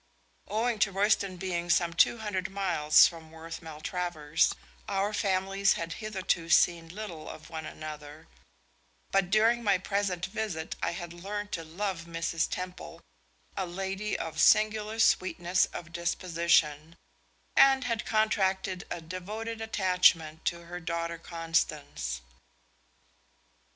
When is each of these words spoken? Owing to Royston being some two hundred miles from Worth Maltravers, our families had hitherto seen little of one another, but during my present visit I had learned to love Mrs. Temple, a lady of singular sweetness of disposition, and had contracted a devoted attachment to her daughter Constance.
Owing 0.47 0.79
to 0.79 0.91
Royston 0.91 1.37
being 1.37 1.69
some 1.69 1.93
two 1.93 2.17
hundred 2.17 2.49
miles 2.49 3.05
from 3.05 3.29
Worth 3.29 3.61
Maltravers, 3.61 4.51
our 4.89 5.13
families 5.13 5.73
had 5.73 5.93
hitherto 6.01 6.49
seen 6.49 6.89
little 6.89 7.29
of 7.29 7.51
one 7.51 7.67
another, 7.67 8.25
but 9.11 9.29
during 9.29 9.63
my 9.63 9.77
present 9.77 10.25
visit 10.25 10.75
I 10.81 10.93
had 10.93 11.13
learned 11.13 11.51
to 11.51 11.63
love 11.63 12.05
Mrs. 12.05 12.49
Temple, 12.49 13.01
a 13.55 13.67
lady 13.67 14.17
of 14.17 14.39
singular 14.41 14.97
sweetness 14.97 15.67
of 15.67 15.93
disposition, 15.93 16.95
and 17.55 17.83
had 17.83 18.03
contracted 18.03 18.85
a 18.89 19.01
devoted 19.01 19.61
attachment 19.61 20.45
to 20.45 20.65
her 20.65 20.79
daughter 20.79 21.19
Constance. 21.19 22.21